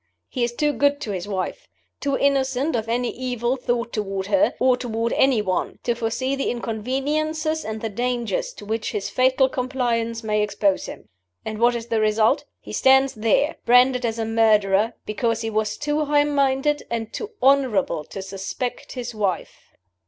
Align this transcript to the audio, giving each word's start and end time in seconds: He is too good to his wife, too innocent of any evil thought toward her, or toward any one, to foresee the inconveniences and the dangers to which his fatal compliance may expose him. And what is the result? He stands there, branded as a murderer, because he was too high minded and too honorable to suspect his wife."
He 0.29 0.43
is 0.43 0.51
too 0.53 0.73
good 0.73 0.99
to 1.01 1.11
his 1.11 1.27
wife, 1.27 1.67
too 1.99 2.17
innocent 2.17 2.75
of 2.75 2.89
any 2.89 3.11
evil 3.11 3.55
thought 3.55 3.93
toward 3.93 4.25
her, 4.25 4.55
or 4.59 4.75
toward 4.75 5.13
any 5.13 5.43
one, 5.43 5.77
to 5.83 5.93
foresee 5.93 6.35
the 6.35 6.49
inconveniences 6.49 7.63
and 7.63 7.81
the 7.81 7.89
dangers 7.89 8.51
to 8.53 8.65
which 8.65 8.93
his 8.93 9.11
fatal 9.11 9.47
compliance 9.47 10.23
may 10.23 10.41
expose 10.41 10.87
him. 10.87 11.09
And 11.45 11.59
what 11.59 11.75
is 11.75 11.85
the 11.89 12.01
result? 12.01 12.45
He 12.59 12.73
stands 12.73 13.13
there, 13.13 13.57
branded 13.63 14.03
as 14.03 14.17
a 14.17 14.25
murderer, 14.25 14.95
because 15.05 15.41
he 15.41 15.51
was 15.51 15.77
too 15.77 16.05
high 16.05 16.23
minded 16.23 16.81
and 16.89 17.13
too 17.13 17.33
honorable 17.39 18.03
to 18.05 18.23
suspect 18.23 18.93
his 18.93 19.13
wife." 19.13 19.75